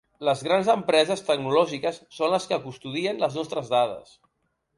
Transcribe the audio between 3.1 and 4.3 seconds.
les nostres dades.